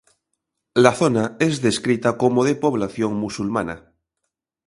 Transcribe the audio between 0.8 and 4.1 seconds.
La zona es descrita como de población musulmana.